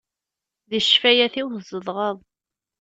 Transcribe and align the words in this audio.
Di 0.69 0.79
ccfayat-iw 0.83 1.47
tzedɣeḍ. 1.51 2.17